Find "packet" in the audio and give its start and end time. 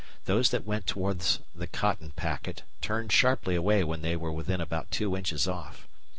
2.15-2.63